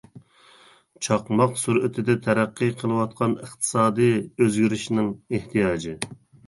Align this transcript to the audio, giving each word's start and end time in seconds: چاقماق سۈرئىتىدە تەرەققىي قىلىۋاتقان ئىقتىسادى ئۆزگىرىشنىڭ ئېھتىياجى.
چاقماق 1.07 1.51
سۈرئىتىدە 1.65 2.17
تەرەققىي 2.29 2.73
قىلىۋاتقان 2.81 3.39
ئىقتىسادى 3.45 4.13
ئۆزگىرىشنىڭ 4.25 5.17
ئېھتىياجى. 5.35 5.99